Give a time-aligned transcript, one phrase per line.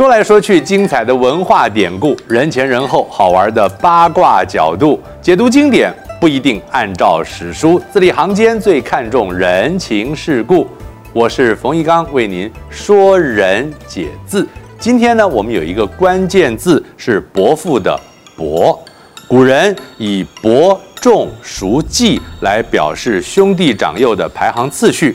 [0.00, 10.66] 说来说去，精彩的文化典故，人前人后，好玩的八卦角度，解读经典不一定按照史书，字里行间最看重人情世故。
[11.12, 14.48] 我是冯翊纲，为您说人解字。
[14.78, 17.94] 今天呢，我们有一个关键字是“伯父”的
[18.34, 18.82] “伯”，
[19.28, 25.14] 古人以伯仲叔季来表示兄弟长幼的排行次序，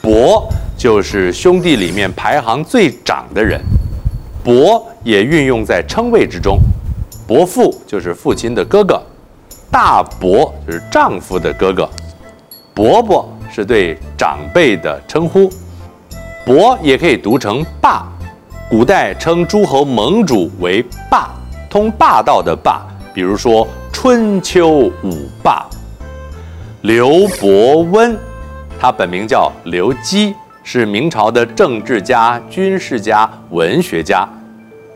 [0.00, 3.60] 伯就是兄弟里面排行最长的人。
[4.44, 6.60] 伯也运用在称谓之中，
[7.26, 9.02] 伯父就是父亲的哥哥，
[9.70, 11.88] 大伯就是丈夫的哥哥，
[12.74, 15.50] 伯伯是对长辈的称呼，
[16.44, 18.06] 伯也可以读成霸，
[18.68, 21.30] 古代称诸侯盟主为霸，
[21.70, 25.66] 通霸道的霸，比如说春秋五霸。
[26.82, 28.14] 刘伯温，
[28.78, 30.34] 他本名叫刘基。
[30.66, 34.26] 是明朝的政治家、军事家、文学家，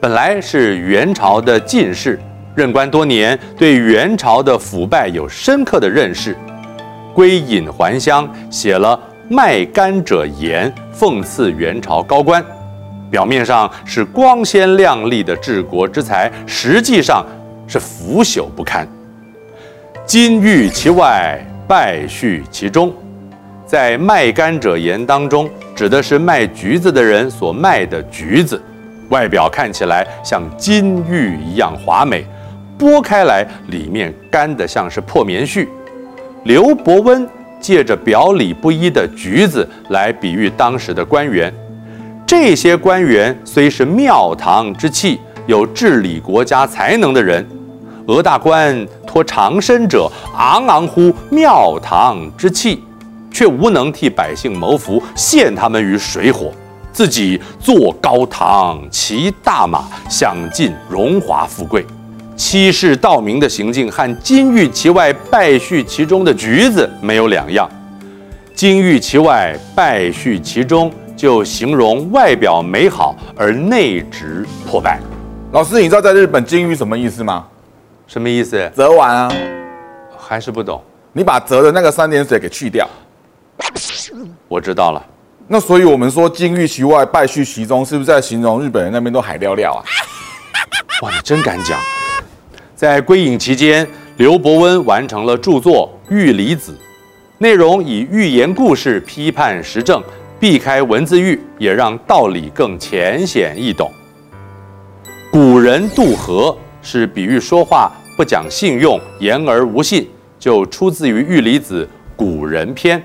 [0.00, 2.18] 本来是元朝的进士，
[2.54, 6.34] 任官多年，对元朝的腐败有深刻的认识。
[7.12, 8.98] 归隐还乡，写了
[9.34, 12.42] 《卖柑者言》，讽刺元朝高官。
[13.10, 17.26] 表面上是光鲜亮丽的治国之才，实际上
[17.66, 18.88] 是腐朽不堪。
[20.06, 22.90] 金玉其外，败絮其中。
[23.68, 28.58] 在卖柑者言当中，指的是卖橘子的人所卖的橘子，
[29.10, 32.24] 外表看起来像金玉一样华美，
[32.78, 35.68] 剥开来里面干得像是破棉絮。
[36.44, 37.28] 刘伯温
[37.60, 41.52] 借着表里不一的橘子来比喻当时的官员，
[42.26, 47.46] 这些官员虽是庙堂之气，有治理国家才能的人，
[48.06, 52.82] 俄大官托长身者，昂昂乎庙堂之气。
[53.30, 56.52] 却无能替百姓谋福，陷他们于水火，
[56.92, 61.84] 自己坐高堂，骑大马，享尽荣华富贵，
[62.36, 67.68] 欺世盗名的行径和金玉其外，败絮其中的橘子没有两样。
[68.54, 74.98] 金玉其外，败絮其中，就形容外表美好而内质破败。
[75.52, 77.46] 老师，你知道在日本金玉什么意思吗？
[78.06, 78.70] 什么意思？
[78.76, 79.32] 折完啊？
[80.16, 80.82] 还是不懂？
[81.12, 82.88] 你把折的那个三点水给去掉。
[84.48, 85.04] 我知道了，
[85.46, 89.84] 那所以我们说金玉其外，败絮其中，是不是在形容日本人那边都海尿尿啊？
[91.02, 91.78] 哇，你真敢讲！
[92.74, 93.86] 在归隐期间，
[94.16, 96.72] 刘伯温完成了著作《玉离子》，
[97.38, 100.02] 内容以寓言故事批判时政，
[100.40, 103.90] 避开文字狱，也让道理更浅显易懂。
[105.30, 110.08] 古人渡河是比喻说话不讲信用，言而无信，
[110.38, 111.84] 就出自于《玉离子·
[112.16, 112.98] 古人篇》。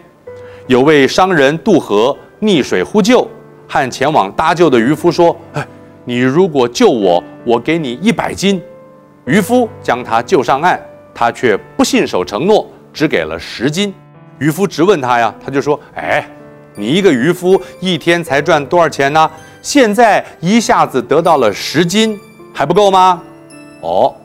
[0.68, 3.28] 有位商人渡河溺水呼救，
[3.68, 5.68] 和前往搭救的渔夫说：“哎，
[6.06, 8.62] 你如果救我，我给你一百金。”
[9.26, 10.80] 渔夫将他救上岸，
[11.14, 13.94] 他却不信守承诺，只给了十金。
[14.40, 16.26] 渔夫直问他呀，他就说：“哎，
[16.76, 19.30] 你一个渔夫一天才赚多少钱呢？
[19.62, 22.18] 现在一下子得到了十金，
[22.54, 23.22] 还不够吗？”
[23.82, 24.16] 哦，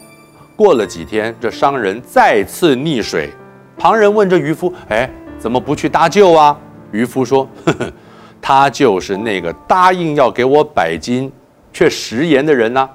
[0.55, 3.31] 过了几天，这商人再次溺水，
[3.77, 6.57] 旁人问这渔夫：“哎？”怎么不去搭救啊？
[6.91, 7.93] 渔夫说：“呵呵，
[8.41, 11.31] 他就是那个答应要给我百金，
[11.73, 12.91] 却食言的人呐、啊。”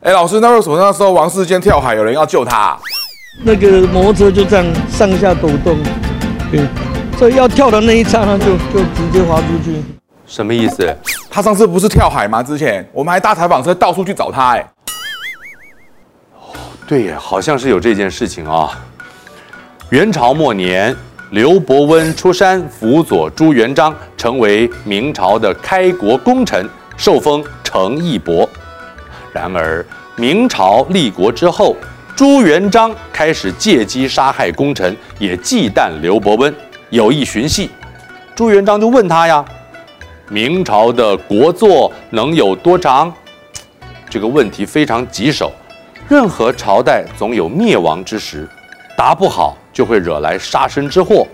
[0.00, 2.78] 哎，老师，那为什么那时候王世坚跳海，有人要救他、啊？
[3.44, 5.76] 那个摩托车就这样上下抖动，
[6.50, 6.66] 对，
[7.18, 9.82] 所以要跳的那一刹那就就直接滑出去。
[10.26, 10.96] 什么意思？
[11.30, 12.42] 他上次不是跳海吗？
[12.42, 14.52] 之前我们还搭采访车到处去找他。
[14.54, 14.66] 哎，
[16.34, 16.54] 哦，
[16.86, 18.70] 对呀，好像是有这件事情啊、哦。
[19.90, 20.96] 元朝末年。
[21.30, 28.48] 刘伯温出山辅佐朱元璋，成为明朝的开国功臣，受封成义伯。
[29.32, 31.74] 然而明朝立国之后，
[32.14, 36.54] 朱元璋开始借机杀害功臣，也忌惮刘伯温，
[36.90, 37.68] 有意寻衅。
[38.36, 39.44] 朱元璋就问他呀
[40.30, 43.12] ：“明朝的国祚能有多长？”
[44.08, 45.50] 这个问题非常棘手，
[46.08, 48.48] 任何朝代总有灭亡之时。
[48.96, 51.26] 答不好就会惹来杀身之祸，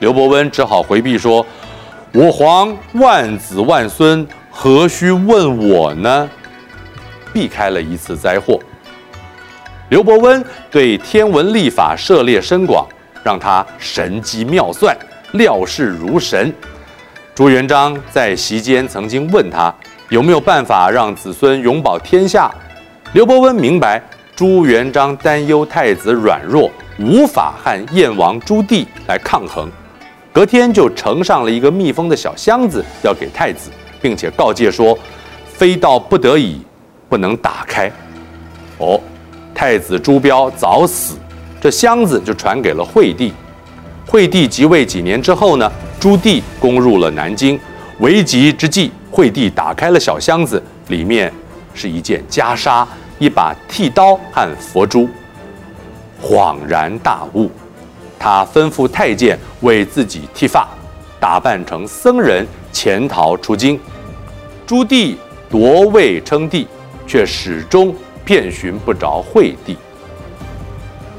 [0.00, 1.44] 刘伯温只好回避说
[2.12, 6.28] ：“我皇万子万孙，何须问我呢？”
[7.32, 8.60] 避开了一次灾祸。
[9.88, 12.86] 刘伯温对天文历法涉猎深广，
[13.24, 14.94] 让他神机妙算，
[15.32, 16.52] 料事如神。
[17.34, 19.74] 朱元璋在席间曾经问他
[20.10, 22.52] 有没有办法让子孙永保天下，
[23.14, 24.02] 刘伯温明白
[24.36, 26.70] 朱元璋担忧太子软弱。
[27.00, 29.70] 无法和燕王朱棣来抗衡，
[30.32, 33.70] 隔天就呈上了一个密封的小箱子，要给太子，
[34.02, 34.96] 并且告诫说：
[35.46, 36.60] 非到不得已
[37.08, 37.90] 不能打开。
[38.76, 39.00] 哦，
[39.54, 41.16] 太子朱标早死，
[41.58, 43.32] 这箱子就传给了惠帝。
[44.06, 47.58] 惠帝即位几年之后呢，朱棣攻入了南京，
[48.00, 51.32] 危急之际，惠帝打开了小箱子，里面
[51.72, 52.86] 是一件袈裟、
[53.18, 55.08] 一把剃刀和佛珠。
[56.22, 57.50] 恍然大悟，
[58.18, 60.68] 他吩咐太监为自己剃发，
[61.18, 63.80] 打扮成僧人潜逃出京。
[64.66, 65.16] 朱棣
[65.48, 66.66] 夺位称帝，
[67.06, 67.94] 却始终
[68.24, 69.76] 遍寻不着惠帝。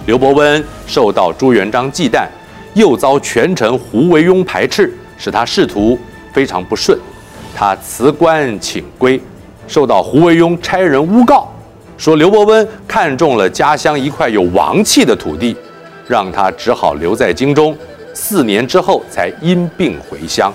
[0.05, 2.27] 刘伯温受到朱元璋忌惮，
[2.73, 5.99] 又遭权臣胡惟庸排斥，使他仕途
[6.31, 6.97] 非常不顺。
[7.53, 9.21] 他辞官请归，
[9.67, 11.50] 受到胡惟庸差人诬告。
[11.97, 15.55] 说刘伯温看中了家乡一块有王气的土地，
[16.07, 17.77] 让他只好留在京中。
[18.13, 20.53] 四年之后才因病回乡，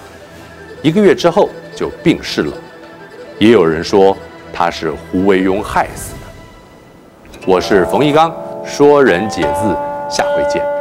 [0.83, 2.53] 一个月之后就病逝了。
[3.39, 4.15] 也有人说
[4.53, 7.41] 他是胡惟庸害死的。
[7.47, 8.35] 我是冯一刚，
[8.65, 9.75] 说人解字，
[10.11, 10.76] 下回见。